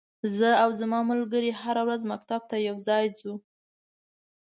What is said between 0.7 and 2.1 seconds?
ځما ملګری هره ورځ